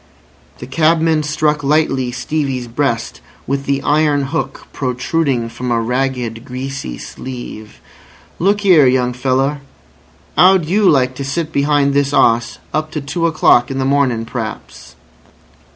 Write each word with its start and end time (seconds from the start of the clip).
The 0.57 0.65
cabman 0.65 1.21
struck 1.21 1.63
lightly 1.63 2.11
Stevie's 2.11 2.67
breast 2.67 3.21
with 3.45 3.65
the 3.65 3.83
iron 3.83 4.23
hook 4.23 4.65
protruding 4.73 5.47
from 5.47 5.69
a 5.69 5.79
ragged, 5.79 6.43
greasy 6.43 6.97
sleeve. 6.97 7.79
"Look 8.39 8.65
'ere, 8.65 8.87
young 8.87 9.13
feller. 9.13 9.61
'Ow'd 10.39 10.65
you 10.65 10.89
like 10.89 11.13
to 11.17 11.23
sit 11.23 11.51
behind 11.51 11.93
this 11.93 12.13
'oss 12.15 12.57
up 12.73 12.89
to 12.93 12.99
two 13.01 13.27
o'clock 13.27 13.69
in 13.69 13.77
the 13.77 13.85
morning 13.85 14.25
p'raps?" 14.25 14.95